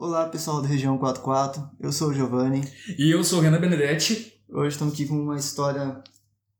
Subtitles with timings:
[0.00, 2.62] Olá pessoal da região 44, eu sou o Giovanni.
[2.96, 4.32] E eu sou o Renan Benedetti.
[4.48, 6.00] Hoje estamos aqui com uma história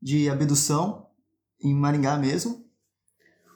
[0.03, 1.07] de abdução
[1.63, 2.67] em Maringá mesmo.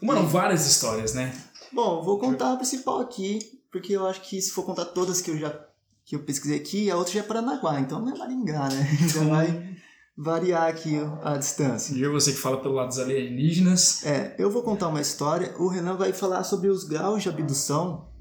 [0.01, 1.35] Uma não, várias histórias, né?
[1.73, 3.41] Bom, vou contar a principal aqui,
[3.73, 5.53] porque eu acho que se for contar todas que eu já
[6.05, 8.89] que eu pesquisei aqui, a outra já é Paranaguá, então não é Maringá, né?
[9.03, 9.77] Então vai
[10.17, 11.93] variar aqui a distância.
[11.93, 14.07] E eu você que fala pelo lado dos alienígenas.
[14.07, 18.12] É, eu vou contar uma história, o Renan vai falar sobre os graus de abdução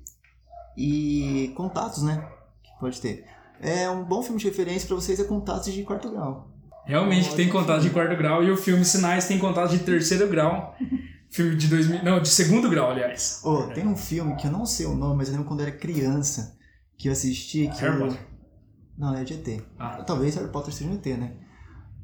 [0.77, 2.27] e contatos, né?
[2.63, 3.25] Que pode ter.
[3.59, 6.49] É um bom filme de referência para vocês é Contatos de Quarto Grau.
[6.85, 10.75] Realmente tem contato de quarto grau e o filme Sinais tem contato de terceiro grau.
[11.29, 13.41] filme de 2000, não, de segundo grau, aliás.
[13.45, 15.67] Oh, tem um filme que eu não sei o nome, mas eu lembro quando eu
[15.67, 16.57] era criança
[16.97, 18.27] que eu assisti que Harry eu- Potter.
[18.97, 19.63] Não, é de ET.
[19.79, 20.03] Ah.
[20.03, 21.33] Talvez Harry Potter seja um ET, né?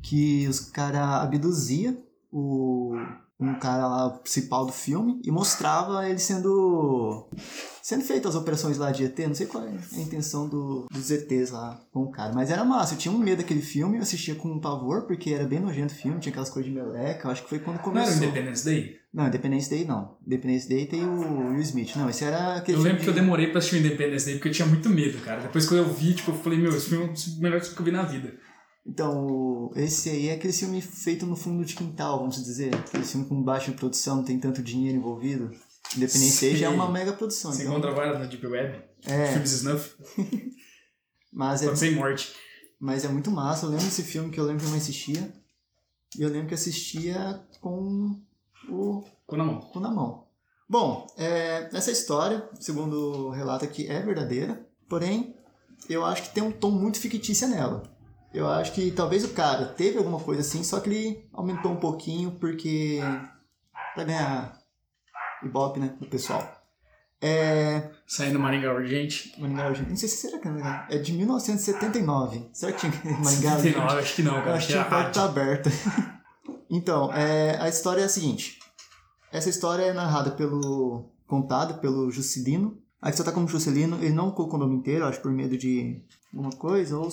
[0.02, 1.97] Que os caras abduzia
[2.31, 2.95] o
[3.40, 7.30] um cara lá o principal do filme e mostrava ele sendo
[7.84, 11.09] sendo feito as operações lá de ET, não sei qual é a intenção do, dos
[11.12, 14.02] ETs lá com o cara, mas era massa, eu tinha um medo daquele filme, eu
[14.02, 17.28] assistia com um pavor porque era bem nojento o filme, tinha aquelas coisas de meleca,
[17.28, 18.23] eu acho que foi quando Não era o começou.
[18.23, 18.98] Independence Day?
[19.14, 20.17] Não, Independence Day não.
[20.26, 21.95] Independence Day tem o Will Smith.
[21.95, 24.36] Não, esse era aquele Eu lembro que eu de- demorei pra assistir o Independence Day
[24.36, 25.42] porque eu tinha muito medo, cara.
[25.42, 27.80] Depois que eu vi, tipo, eu falei, meu, esse filme é um dos melhores que
[27.80, 28.33] eu vi na vida.
[28.88, 32.73] Então, esse aí é aquele filme feito no fundo de quintal, vamos dizer.
[32.73, 35.52] Aquele filme com baixa produção, não tem tanto dinheiro envolvido.
[35.95, 37.52] Independence Day já é uma mega produção.
[37.52, 39.95] Você Então, encontra várias na Deep Web, é, filmes snuff,
[41.31, 42.33] mas, é, sem morte.
[42.80, 43.65] mas é muito massa.
[43.65, 45.33] Eu lembro desse filme que eu lembro que eu não assistia.
[46.17, 48.19] E eu lembro que assistia com
[48.69, 49.59] o Com na mão.
[49.59, 50.25] cu na mão.
[50.69, 54.65] Bom, é, essa história, segundo o relato aqui, é verdadeira.
[54.89, 55.35] Porém,
[55.89, 57.83] eu acho que tem um tom muito fictício nela.
[58.38, 61.77] Eu acho que talvez o cara teve alguma coisa assim, só que ele aumentou um
[61.77, 62.99] pouquinho porque.
[63.95, 64.59] pra ganhar
[65.43, 65.95] ibope, né?
[65.99, 66.47] Do pessoal.
[67.19, 67.89] É.
[68.05, 69.33] Saindo Maringá urgente.
[69.39, 69.89] Maringá Urgente.
[69.89, 70.88] Não sei se será que é Maringá.
[70.89, 72.49] É de 1979.
[72.53, 73.99] Será que tinha Maringá 79, Urgente?
[73.99, 74.55] acho que não, Eu cara.
[74.55, 75.71] acho que Tinha a porta tá aberta.
[76.69, 78.59] então, é, a história é a seguinte.
[79.31, 81.09] Essa história é narrada pelo...
[81.26, 82.77] Contada pelo Juscelino.
[83.02, 83.97] Aqui só tá como Juscelino.
[83.97, 87.09] Ele não colocou o nome inteiro, acho por medo de alguma coisa ou...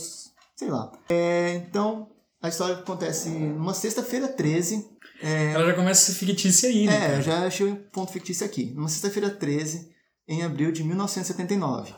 [0.56, 0.92] Sei lá.
[1.09, 2.10] É, então,
[2.41, 4.94] a história acontece numa sexta-feira 13.
[5.22, 6.94] Ela já começa a ser fictícia aí, né?
[6.94, 7.15] É, cara?
[7.16, 8.72] eu já achei um ponto fictício aqui.
[8.75, 9.93] Numa sexta-feira 13,
[10.28, 11.94] em abril de 1979.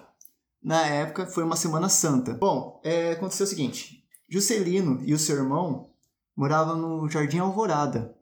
[0.62, 2.34] Na época, foi uma Semana Santa.
[2.34, 4.04] Bom, é, aconteceu o seguinte.
[4.28, 5.90] Juscelino e o seu irmão
[6.36, 8.14] moravam no Jardim Alvorada.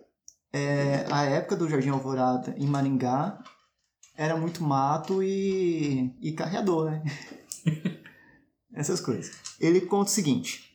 [0.52, 3.42] É, a época do Jardim Alvorada, em Maringá,
[4.16, 7.02] era muito mato e, e carreador, né?
[8.74, 9.32] Essas coisas.
[9.60, 10.74] Ele conta o seguinte.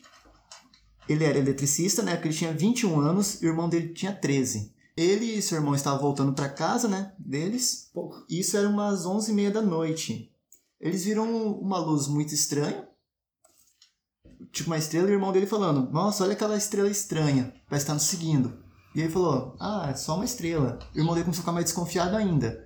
[1.08, 2.14] Ele era eletricista, né?
[2.16, 4.74] Porque ele tinha 21 anos e o irmão dele tinha 13.
[4.96, 7.14] Ele e seu irmão estavam voltando para casa, né?
[7.18, 7.90] Deles.
[7.94, 8.24] Porra.
[8.30, 10.32] Isso era umas 11h30 da noite.
[10.80, 12.88] Eles viram uma luz muito estranha.
[14.52, 17.54] Tipo uma estrela e o irmão dele falando: Nossa, olha aquela estrela estranha.
[17.68, 18.64] Parece estar nos seguindo.
[18.96, 20.80] E ele falou: Ah, é só uma estrela.
[20.94, 22.66] E o irmão dele começou a ficar mais desconfiado ainda.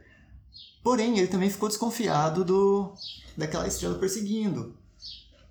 [0.83, 2.93] Porém, ele também ficou desconfiado do
[3.37, 4.77] daquela estrela perseguindo.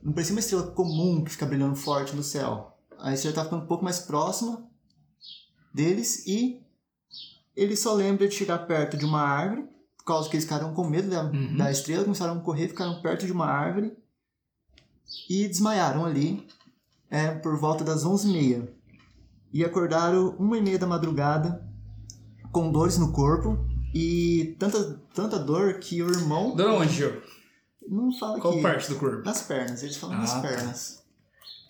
[0.03, 2.77] Não parecia uma estrela comum que fica brilhando forte no céu.
[2.99, 4.65] A estrela estava ficando um pouco mais próxima
[5.73, 6.61] deles e
[7.57, 9.69] ele só lembra de chegar perto de uma árvore,
[9.99, 11.57] por causa que eles ficaram com medo da, Uhum.
[11.57, 13.93] da estrela, começaram a correr, ficaram perto de uma árvore
[15.29, 16.47] e desmaiaram ali
[17.11, 18.69] é, por volta das 11h30.
[19.53, 21.63] E acordaram uma e meia da madrugada
[22.51, 23.59] com dores no corpo
[23.95, 27.05] e tanta, tanta dor que o irmão Da onde?
[27.89, 29.25] Não fala Qual que parte do corpo?
[29.25, 30.49] nas pernas, eles falam nas Ah, tá.
[30.49, 31.03] pernas.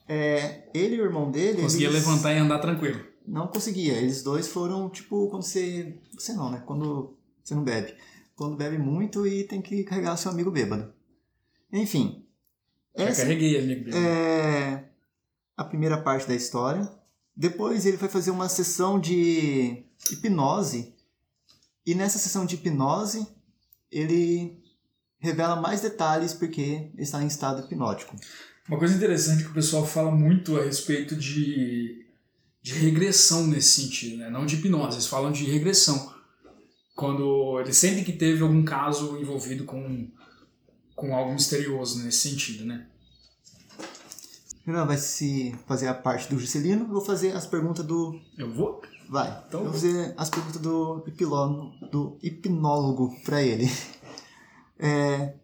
[0.09, 1.62] É, ele e o irmão dele.
[1.62, 3.05] Conseguia eles levantar e andar tranquilo.
[3.27, 3.95] Não conseguia.
[3.95, 5.99] Eles dois foram tipo quando você.
[6.15, 6.62] Você não, né?
[6.67, 7.95] Quando você não bebe.
[8.34, 10.93] Quando bebe muito e tem que carregar seu amigo bêbado.
[11.73, 12.27] Enfim.
[12.94, 13.84] Essa carreguei, amigo.
[13.84, 13.97] dele.
[13.97, 14.84] é
[15.56, 16.91] a primeira parte da história.
[17.34, 20.94] Depois ele vai fazer uma sessão de hipnose.
[21.87, 23.27] E nessa sessão de hipnose,
[23.91, 24.62] ele
[25.22, 28.14] revela mais detalhes porque está em estado hipnótico.
[28.69, 32.05] Uma coisa interessante que o pessoal fala muito a respeito de,
[32.61, 34.29] de regressão nesse sentido, né?
[34.31, 36.12] Não de hipnose, eles falam de regressão.
[36.94, 40.08] Quando eles sentem que teve algum caso envolvido com,
[40.94, 42.87] com algo misterioso nesse sentido, né?
[44.67, 48.20] Renan vai se fazer a parte do Juscelino, vou fazer as perguntas do.
[48.38, 48.81] Eu vou?
[49.08, 49.43] Vai.
[49.49, 53.69] Então- eu vou fazer as perguntas do, hipiló- do hipnólogo para ele.
[54.82, 55.34] É,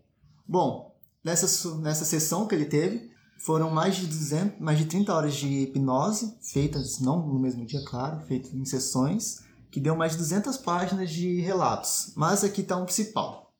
[0.46, 3.08] bom, nessa, nessa sessão que ele teve,
[3.38, 7.80] foram mais de 200, mais de 30 horas de hipnose, feitas não no mesmo dia,
[7.86, 12.12] claro, feitas em sessões, que deu mais de 200 páginas de relatos.
[12.16, 13.54] Mas aqui está um principal.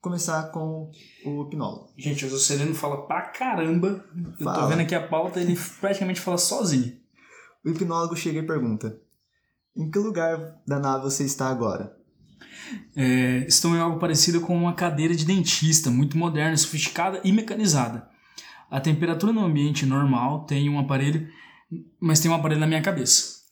[0.00, 0.90] começar com
[1.24, 1.92] o hipnólogo.
[1.98, 4.04] Gente, o Juscelino fala pra caramba.
[4.14, 4.68] Eu tô Fala.
[4.68, 6.98] vendo aqui a pauta, ele praticamente fala sozinho.
[7.64, 9.00] O hipnólogo chega e pergunta:
[9.76, 11.96] Em que lugar da nave você está agora?
[12.96, 18.08] É, estão em algo parecido com uma cadeira de dentista, muito moderna, sofisticada e mecanizada.
[18.70, 21.28] A temperatura no ambiente normal tem um aparelho,
[22.00, 23.44] mas tem um aparelho na minha cabeça.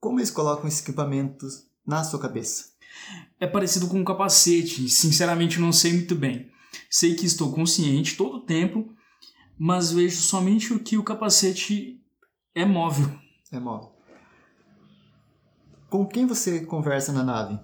[0.00, 2.66] Como eles colocam esses equipamentos na sua cabeça?
[3.40, 6.50] É parecido com um capacete, sinceramente não sei muito bem.
[6.90, 8.92] Sei que estou consciente todo o tempo,
[9.58, 12.00] mas vejo somente o que o capacete
[12.54, 13.10] é móvel.
[13.52, 13.92] É móvel.
[15.90, 17.58] Com quem você conversa na nave?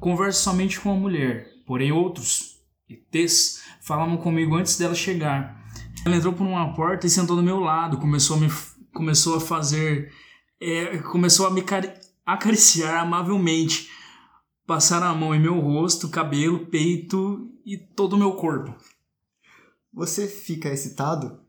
[0.00, 5.58] Converso somente com a mulher, porém outros, ETs, falavam comigo antes dela chegar.
[6.06, 8.48] Ela entrou por uma porta e sentou do meu lado, começou a me
[8.94, 10.12] começou a fazer
[10.60, 11.92] é, começou a me cari-
[12.24, 13.88] acariciar amavelmente,
[14.66, 18.74] passar a mão em meu rosto, cabelo, peito e todo o meu corpo.
[19.92, 21.40] Você fica excitado?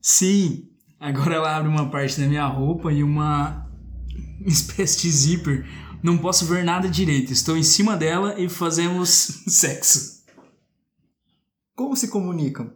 [0.00, 0.68] Sim,
[0.98, 3.70] agora ela abre uma parte da minha roupa e uma
[4.46, 5.66] espécie de zíper.
[6.02, 7.32] Não posso ver nada direito.
[7.32, 9.08] Estou em cima dela e fazemos
[9.46, 10.22] sexo.
[11.74, 12.72] Como se comunicam?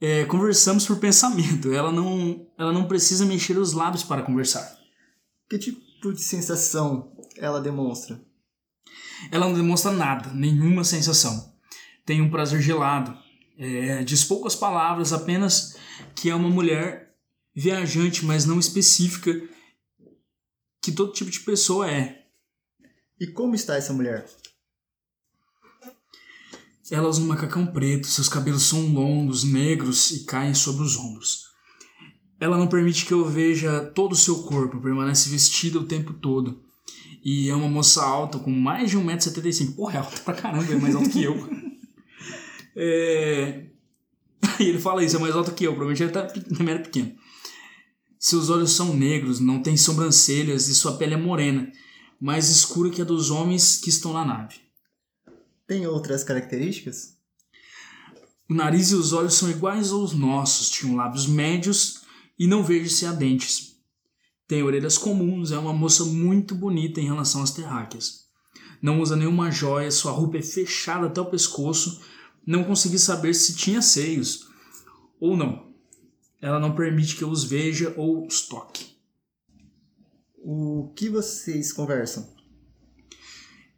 [0.00, 1.72] É, conversamos por pensamento.
[1.72, 4.78] Ela não, ela não precisa mexer os lábios para conversar.
[5.48, 8.20] Que tipo de sensação ela demonstra?
[9.30, 11.54] Ela não demonstra nada, nenhuma sensação.
[12.04, 13.16] Tem um prazer gelado.
[13.56, 15.76] É, diz poucas palavras, apenas
[16.14, 17.03] que é uma mulher
[17.54, 19.40] viajante, mas não específica,
[20.82, 22.26] que todo tipo de pessoa é.
[23.20, 24.26] E como está essa mulher?
[26.90, 31.44] Ela usa um macacão preto, seus cabelos são longos, negros e caem sobre os ombros.
[32.38, 36.62] Ela não permite que eu veja todo o seu corpo, permanece vestida o tempo todo.
[37.24, 39.74] E é uma moça alta, com mais de 1,75m.
[39.74, 41.34] Porra, é alta pra caramba, é mais alta que eu.
[42.76, 43.66] É...
[44.58, 47.14] E ele fala isso, é mais alta que eu, provavelmente ele tá, também era pequeno.
[48.26, 51.70] Seus olhos são negros, não tem sobrancelhas e sua pele é morena,
[52.18, 54.56] mais escura que a dos homens que estão na nave.
[55.66, 57.18] Tem outras características?
[58.48, 62.00] O nariz e os olhos são iguais aos nossos, tinham lábios médios
[62.38, 63.76] e não vejo se há dentes.
[64.48, 68.24] Tem orelhas comuns, é uma moça muito bonita em relação às terráqueas.
[68.80, 72.00] Não usa nenhuma joia, sua roupa é fechada até o pescoço,
[72.46, 74.48] não consegui saber se tinha seios
[75.20, 75.63] ou não.
[76.44, 78.84] Ela não permite que eu os veja ou os toque.
[80.36, 82.28] O que vocês conversam?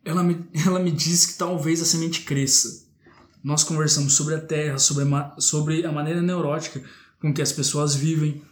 [0.04, 2.84] Ela me, ela me diz que talvez a semente cresça.
[3.40, 6.82] Nós conversamos sobre a Terra, sobre a, sobre a maneira neurótica
[7.20, 8.42] com que as pessoas vivem.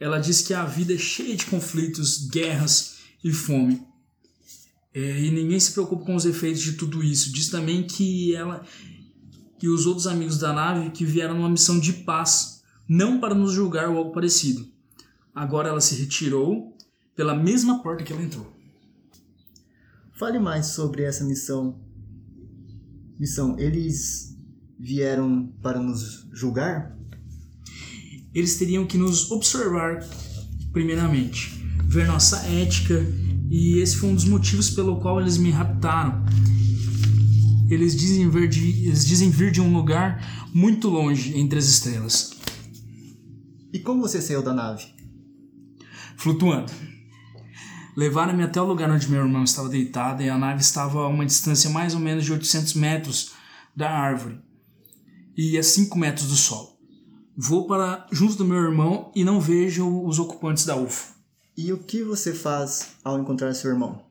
[0.00, 3.86] Ela diz que a vida é cheia de conflitos, guerras e fome.
[4.92, 7.32] É, e ninguém se preocupa com os efeitos de tudo isso.
[7.32, 8.66] Diz também que ela
[9.62, 12.59] e os outros amigos da nave que vieram numa missão de paz,
[12.90, 14.66] não para nos julgar ou algo parecido.
[15.34, 16.76] Agora ela se retirou
[17.16, 18.52] pela mesma porta que ela entrou.
[20.18, 21.80] Fale mais sobre essa missão.
[23.18, 24.36] Missão, eles
[24.78, 27.00] vieram para nos julgar?
[28.34, 30.04] eles teriam que nos observar
[30.72, 33.04] primeiramente, ver nossa ética,
[33.50, 36.24] e esse foi um dos motivos pelo qual eles me raptaram.
[37.68, 42.30] Eles dizem vir de, eles dizem vir de um lugar muito longe entre as estrelas,
[43.72, 45.00] E como você saiu da nave?
[46.20, 46.70] flutuando.
[47.96, 51.24] Levaram-me até o lugar onde meu irmão estava deitado e a nave estava a uma
[51.24, 53.32] distância mais ou menos de 800 metros
[53.74, 54.38] da árvore
[55.36, 56.78] e a 5 metros do solo.
[57.36, 61.14] Vou para junto do meu irmão e não vejo os ocupantes da UFO.
[61.56, 64.02] E o que você faz ao encontrar seu irmão?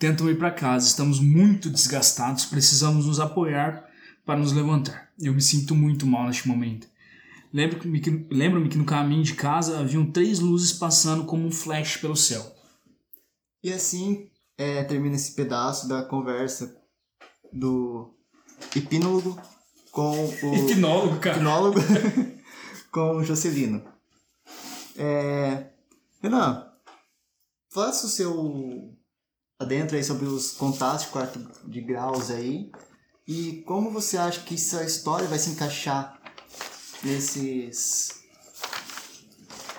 [0.00, 3.84] Tentam ir para casa, estamos muito desgastados, precisamos nos apoiar
[4.26, 5.10] para nos levantar.
[5.20, 6.88] Eu me sinto muito mal neste momento.
[7.52, 11.96] Lembro-me que, lembro-me que no caminho de casa haviam três luzes passando como um flash
[11.96, 12.54] pelo céu.
[13.62, 16.76] E assim é, termina esse pedaço da conversa
[17.52, 18.14] do
[18.74, 19.40] hipnólogo
[19.90, 21.36] com o Hipnólogo, cara.
[21.36, 21.80] hipnólogo
[22.92, 23.82] com o Jocelino.
[24.96, 25.70] É,
[26.20, 26.66] Renan,
[27.72, 28.94] faça o seu
[29.58, 32.70] adentro aí sobre os contatos de quarto de graus aí
[33.26, 36.17] e como você acha que essa história vai se encaixar
[37.02, 38.10] nesses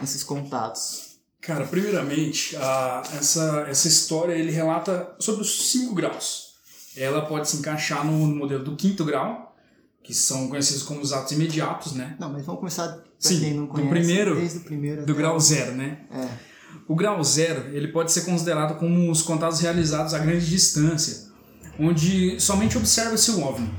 [0.02, 1.10] nesses contatos.
[1.42, 6.50] Cara, primeiramente, a, essa, essa história ele relata sobre os cinco graus.
[6.96, 9.56] Ela pode se encaixar no modelo do quinto grau,
[10.04, 12.16] que são conhecidos como os atos imediatos, né?
[12.20, 15.16] Não, mas vamos começar pra Sim, quem não do conhece, primeiro- desde o primeiro Do
[15.16, 16.00] grau o- zero, né?
[16.12, 16.28] É.
[16.88, 21.30] O grau zero ele pode ser considerado como os contatos realizados a grande distância,
[21.80, 23.70] onde somente observa-se o OVNI.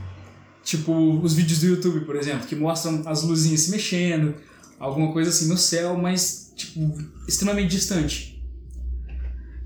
[0.62, 4.35] Tipo os vídeos do YouTube, por exemplo, que mostram as luzinhas se mexendo,
[4.79, 8.43] alguma coisa assim no céu, mas tipo extremamente distante.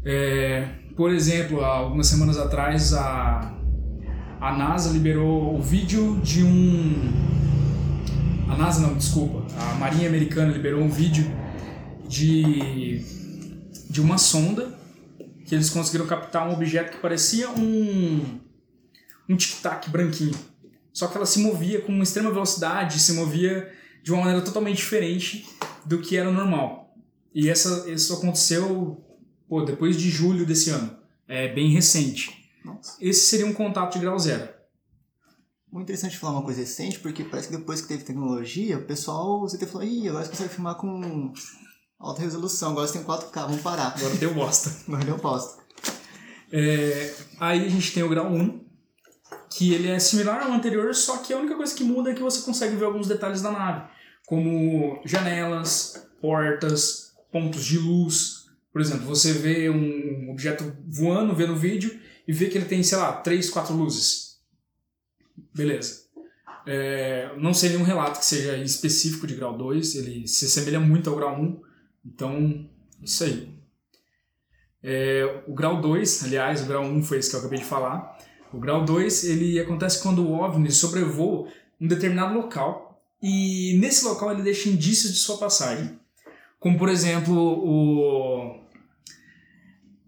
[0.04, 3.56] É, por exemplo, algumas semanas atrás a,
[4.40, 6.94] a NASA liberou o vídeo de um.
[8.48, 9.46] A NASA não, desculpa.
[9.58, 11.24] A Marinha Americana liberou um vídeo
[12.06, 13.02] de,
[13.90, 14.78] de uma sonda
[15.46, 18.38] que eles conseguiram captar um objeto que parecia um,
[19.28, 20.34] um tic-tac branquinho.
[20.94, 23.70] Só que ela se movia com uma extrema velocidade, se movia
[24.00, 25.44] de uma maneira totalmente diferente
[25.84, 26.94] do que era normal.
[27.34, 29.04] E essa, isso aconteceu
[29.48, 30.96] pô, depois de julho desse ano.
[31.26, 32.48] É bem recente.
[32.64, 32.96] Nossa.
[33.00, 34.48] Esse seria um contato de grau zero.
[35.72, 39.40] Muito interessante falar uma coisa recente, porque parece que depois que teve tecnologia, o pessoal,
[39.40, 41.32] você até falou, ih, agora você consegue filmar com
[41.98, 43.94] alta resolução, agora você tem 4K, vamos parar.
[43.96, 44.70] Agora deu bosta.
[44.86, 45.60] Agora deu posto.
[46.52, 48.63] É, aí a gente tem o grau 1,
[49.56, 52.22] que ele é similar ao anterior, só que a única coisa que muda é que
[52.22, 53.88] você consegue ver alguns detalhes da nave,
[54.26, 58.46] como janelas, portas, pontos de luz.
[58.72, 62.82] Por exemplo, você vê um objeto voando, vê no vídeo, e vê que ele tem,
[62.82, 64.40] sei lá, três, quatro luzes.
[65.54, 66.04] Beleza.
[66.66, 71.08] É, não sei nenhum relato que seja específico de grau 2, ele se assemelha muito
[71.10, 71.60] ao grau 1,
[72.04, 72.68] então,
[73.00, 73.54] isso aí.
[74.82, 78.18] É, o grau 2, aliás, o grau 1 foi esse que eu acabei de falar.
[78.54, 81.48] O grau 2, ele acontece quando o OVNI sobrevoa
[81.80, 85.98] um determinado local e nesse local ele deixa indícios de sua passagem.
[86.60, 88.60] Como, por exemplo, o...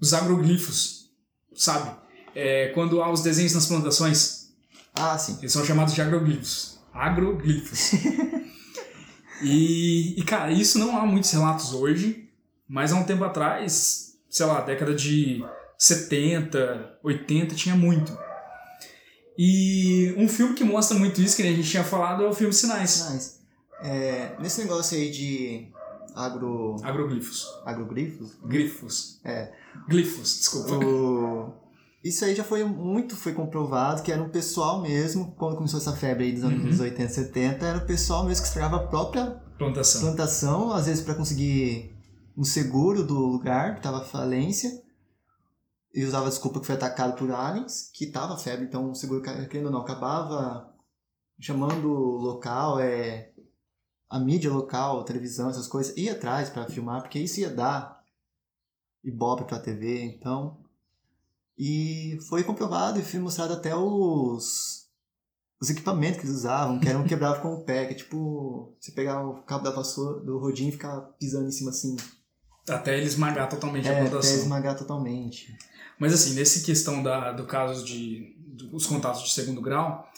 [0.01, 1.11] os agroglifos,
[1.55, 1.91] sabe?
[2.37, 4.53] É, quando há os desenhos nas plantações,
[4.95, 5.37] Ah, sim.
[5.41, 6.79] eles são chamados de agroglifos.
[6.95, 7.95] Agroglifos.
[9.43, 12.31] e, e, cara, isso não há muitos relatos hoje,
[12.69, 15.45] mas há um tempo atrás, sei lá, década de
[15.77, 18.26] 70, 80, tinha muito.
[19.39, 22.53] E um filme que mostra muito isso, que a gente tinha falado, é o filme
[22.53, 23.07] Sinais.
[23.11, 23.41] Mas,
[23.83, 25.69] é, nesse negócio aí de
[26.15, 26.77] agro...
[26.83, 27.47] Agroglifos.
[27.65, 29.21] agrogrifos, Glifos.
[29.25, 29.53] É.
[29.89, 30.85] Glifos, desculpa.
[30.85, 31.53] o...
[32.03, 35.93] isso aí já foi muito foi comprovado que era um pessoal mesmo, quando começou essa
[35.93, 36.85] febre aí dos anos Uhum.
[36.85, 40.01] 80, 70, era o pessoal mesmo que estragava a própria Plantação.
[40.01, 41.95] plantação, às vezes para conseguir
[42.37, 44.71] um seguro do lugar que estava falência,
[45.97, 49.23] e usava a desculpa que foi atacado por aliens, que tava febre, então o seguro,
[49.23, 50.71] querendo ou não, acabava
[51.41, 53.33] chamando o local, é,
[54.11, 58.05] a mídia local, televisão, essas coisas, ia atrás para filmar, porque isso ia dar
[59.03, 60.63] ibope para a TV, então...
[61.59, 64.85] E foi comprovado e foi mostrado até os
[65.59, 68.93] os equipamentos que eles usavam, que eram quebrados com o pé, que é tipo, você
[68.93, 71.97] pegar o cabo da vassoura do rodinho e ficar pisando em cima assim,
[72.69, 74.37] Até ele esmagar totalmente a é, até plantação.
[74.37, 75.57] esmagar totalmente.
[75.99, 80.11] Mas assim, nesse questão da, do caso de dos contatos de segundo grau,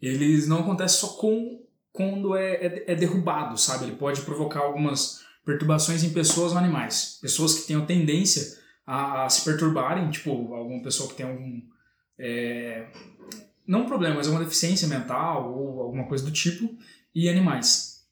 [0.00, 3.84] eles não acontecem só com quando é, é, é derrubado, sabe?
[3.84, 7.18] Ele pode provocar algumas perturbações em pessoas ou animais.
[7.22, 11.62] Pessoas que tenham tendência a, a se perturbarem, tipo, alguma pessoa que tem algum.
[12.18, 12.86] é,
[13.66, 16.76] não um problema, mas alguma deficiência mental ou alguma coisa do tipo,
[17.14, 18.04] e animais.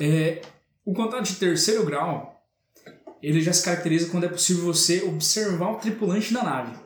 [0.00, 0.42] É,
[0.84, 2.37] o contato de terceiro grau
[3.22, 6.76] ele já se caracteriza quando é possível você observar o tripulante da nave.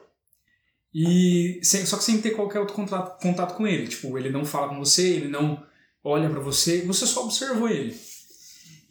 [0.95, 3.89] E sem, só que sem ter qualquer outro contato, contato com ele.
[3.89, 5.65] Tipo, ele não fala com você, ele não
[6.05, 7.97] olha para você, você só observou ele.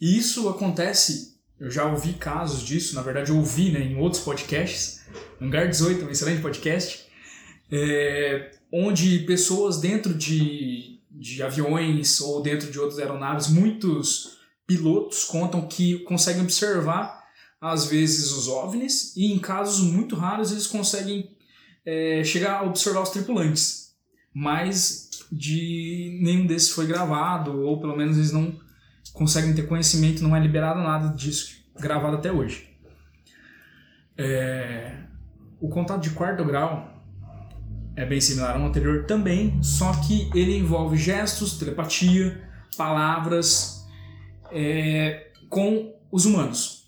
[0.00, 4.22] E isso acontece, eu já ouvi casos disso, na verdade eu ouvi né, em outros
[4.22, 5.02] podcasts,
[5.40, 7.06] Hangar 18, um excelente podcast,
[7.70, 15.68] é, onde pessoas dentro de, de aviões ou dentro de outras aeronaves, muitos pilotos contam
[15.68, 17.21] que conseguem observar
[17.62, 21.30] às vezes os OVNIs e em casos muito raros eles conseguem
[21.86, 23.92] é, chegar a observar os tripulantes.
[24.34, 28.52] Mas de nenhum desses foi gravado ou pelo menos eles não
[29.12, 32.68] conseguem ter conhecimento, não é liberado nada disso gravado até hoje.
[34.18, 34.96] É,
[35.60, 36.92] o contato de quarto grau
[37.94, 42.42] é bem similar ao anterior também, só que ele envolve gestos, telepatia,
[42.76, 43.86] palavras
[44.50, 46.81] é, com os humanos.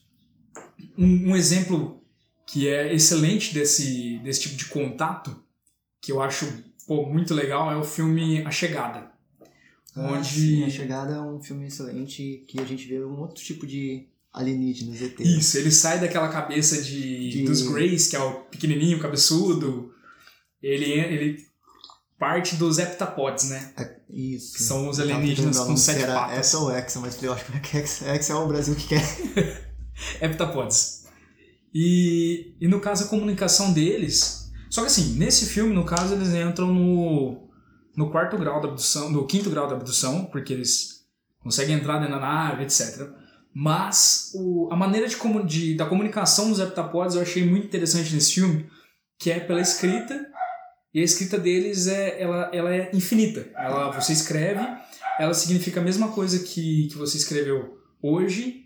[0.98, 2.02] Um, um exemplo
[2.46, 5.34] que é excelente desse, desse tipo de contato,
[6.00, 6.46] que eu acho
[6.86, 9.10] pô, muito legal, é o filme A Chegada.
[9.96, 13.42] Ah, Onde- sim, a Chegada é um filme excelente que a gente vê um outro
[13.42, 15.18] tipo de alienígenas, ET.
[15.20, 19.92] Isso, ele sai daquela cabeça de, De- dos Greys, que é o pequenininho, cabeçudo.
[20.62, 21.46] Ele, ele
[22.18, 23.72] parte dos heptapods, né?
[23.76, 24.54] É, Isso.
[24.56, 26.38] Que são os alienígenas com sete patas.
[26.38, 29.02] Essa ou Hexa, mas eu acho que é Hexa, Hexa é o Brasil que quer.
[30.20, 31.04] heptapods.
[31.74, 34.52] E, e no caso a comunicação deles.
[34.70, 37.48] Só que assim, nesse filme, no caso, eles entram no,
[37.96, 41.04] no quarto grau da abdução, no quinto grau da abdução, porque eles
[41.40, 43.08] conseguem entrar dentro da nave, etc.
[43.52, 48.34] Mas o, a maneira de, de, da comunicação dos heptapods eu achei muito interessante nesse
[48.34, 48.68] filme,
[49.18, 50.26] que é pela escrita,
[50.92, 53.48] e a escrita deles é, ela, ela é infinita.
[53.56, 54.60] Ela, você escreve,
[55.18, 58.63] ela significa a mesma coisa que, que você escreveu hoje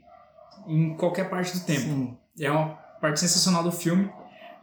[0.68, 1.80] em qualquer parte do tempo.
[1.80, 2.16] Sim.
[2.38, 2.68] É uma
[3.00, 4.10] parte sensacional do filme,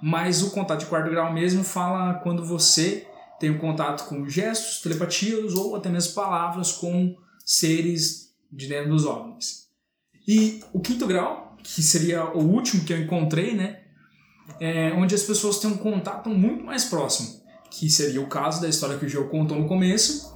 [0.01, 3.07] mas o contato de quarto grau mesmo fala quando você
[3.39, 9.05] tem um contato com gestos, telepatias ou até mesmo palavras com seres de dentro dos
[9.05, 9.65] OVNIs.
[10.27, 13.81] E o quinto grau, que seria o último que eu encontrei, né,
[14.59, 18.69] é onde as pessoas têm um contato muito mais próximo, que seria o caso da
[18.69, 20.33] história que o Geo contou no começo,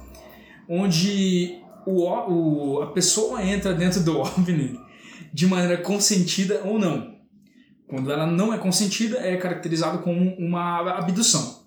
[0.68, 4.89] onde o, o, a pessoa entra dentro do OVNI
[5.32, 7.18] de maneira consentida ou não.
[7.86, 11.64] Quando ela não é consentida, é caracterizado como uma abdução.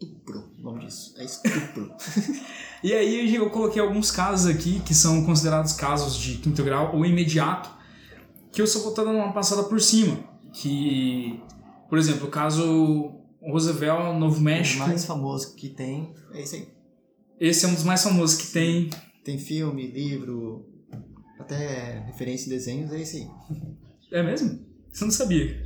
[0.00, 1.14] Estupro, o nome disso.
[1.16, 1.94] É estupro.
[2.82, 7.06] e aí eu coloquei alguns casos aqui que são considerados casos de quinto grau ou
[7.06, 7.70] imediato,
[8.52, 10.18] que eu só vou estar dando uma passada por cima.
[10.52, 11.40] Que,
[11.88, 14.84] por exemplo, o caso Roosevelt, Novo México.
[14.84, 16.68] O mais famoso que tem é esse aí.
[17.38, 18.90] Esse é um dos mais famosos que tem.
[19.22, 20.66] Tem filme, livro,
[21.46, 23.30] até referência em desenhos, é esse aí.
[24.12, 24.66] É mesmo?
[24.92, 25.64] Você não sabia?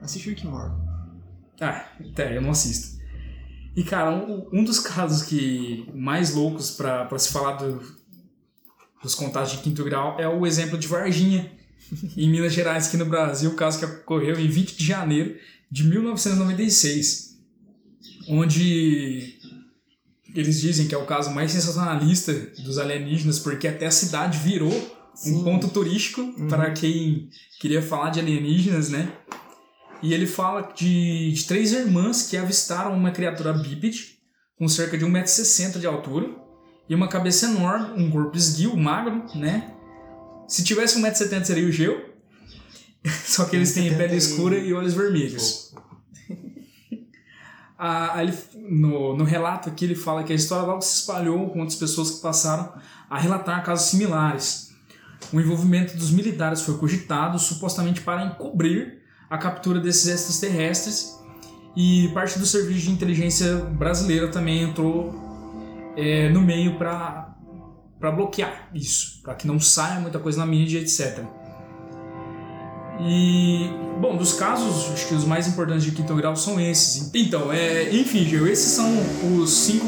[0.00, 0.74] Assiste Rick Morty.
[1.60, 2.98] Ah, até, eu não assisto.
[3.76, 7.82] E, cara, um, um dos casos que mais loucos para se falar do,
[9.02, 11.52] dos contatos de quinto grau é o exemplo de Varginha,
[12.16, 15.36] em Minas Gerais, aqui no Brasil, o caso que ocorreu em 20 de janeiro
[15.70, 17.38] de 1996,
[18.28, 19.38] onde
[20.34, 22.32] eles dizem que é o caso mais sensacionalista
[22.64, 25.36] dos alienígenas, porque até a cidade virou Sim.
[25.36, 26.48] um ponto turístico uhum.
[26.48, 27.28] para quem
[27.60, 29.12] queria falar de alienígenas, né?
[30.02, 34.18] E ele fala de, de três irmãs que avistaram uma criatura bípede
[34.58, 36.30] com cerca de 1,60m de altura
[36.88, 39.74] e uma cabeça enorme, um corpo esguio, magro, né?
[40.48, 42.14] Se tivesse 1,70m seria o Geu,
[43.26, 45.74] só que eles têm pele escura e olhos vermelhos.
[47.82, 51.60] Ah, ele, no, no relato aqui ele fala que a história logo se espalhou com
[51.60, 52.74] outras pessoas que passaram
[53.08, 54.69] a relatar casos similares.
[55.32, 61.20] O envolvimento dos militares foi cogitado supostamente para encobrir a captura desses extraterrestres
[61.76, 65.14] e parte do serviço de inteligência brasileira também entrou
[65.96, 67.36] é, no meio para
[68.00, 71.24] bloquear isso, para que não saia muita coisa na mídia, etc.
[73.02, 77.10] E, bom, dos casos, acho que os mais importantes de quinto grau são esses.
[77.14, 78.92] Então, é, enfim, Gil, esses são
[79.38, 79.86] os cinco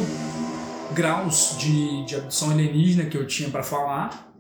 [0.95, 4.32] graus de, de abdução alienígena que eu tinha para falar.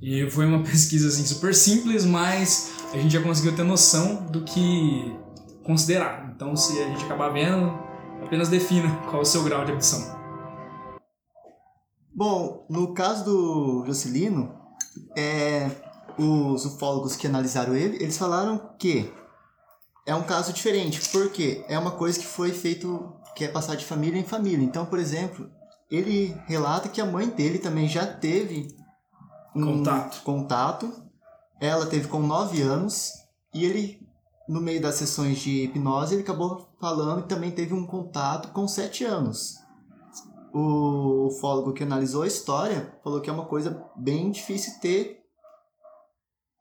[0.00, 4.42] E foi uma pesquisa assim, super simples, mas a gente já conseguiu ter noção do
[4.44, 5.16] que
[5.64, 6.32] considerar.
[6.34, 7.72] Então, se a gente acabar vendo,
[8.22, 10.16] apenas defina qual é o seu grau de abdução.
[12.14, 14.54] Bom, no caso do Jocelino,
[15.16, 15.70] é,
[16.18, 19.12] os ufólogos que analisaram ele, eles falaram que
[20.06, 23.84] é um caso diferente, porque é uma coisa que foi feito, que é passar de
[23.84, 24.64] família em família.
[24.64, 25.50] Então, por exemplo,
[25.90, 28.68] ele relata que a mãe dele também já teve
[29.56, 30.22] um contato.
[30.22, 30.92] contato.
[31.60, 33.12] Ela teve com 9 anos
[33.54, 34.06] e ele,
[34.48, 38.68] no meio das sessões de hipnose, ele acabou falando que também teve um contato com
[38.68, 39.54] 7 anos.
[40.52, 45.26] O ufólogo que analisou a história falou que é uma coisa bem difícil ter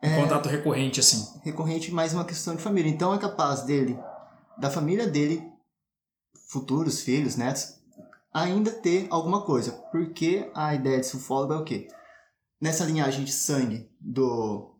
[0.03, 1.39] um é, contato recorrente, assim.
[1.41, 2.89] Recorrente, mais uma questão de família.
[2.89, 3.97] Então é capaz dele,
[4.58, 5.43] da família dele,
[6.49, 7.79] futuros filhos, netos,
[8.34, 9.71] ainda ter alguma coisa.
[9.91, 11.88] Porque a ideia de sulfólogo é o quê?
[12.65, 14.75] Nessa linhagem de sangue do,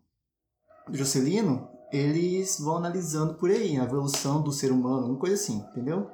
[0.92, 6.10] Jocelino, eles vão analisando por aí a evolução do ser humano, uma coisa assim, entendeu?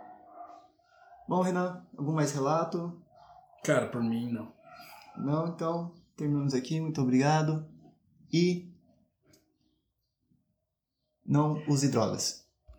[1.29, 3.01] Bom, Renan, algum mais relato?
[3.63, 4.51] Cara, por mim, não.
[5.15, 6.81] Não, então terminamos aqui.
[6.81, 7.65] Muito obrigado.
[8.33, 8.69] E
[11.25, 12.40] não use drogas.